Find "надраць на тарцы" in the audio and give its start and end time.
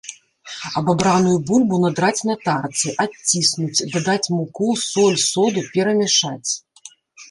1.83-2.95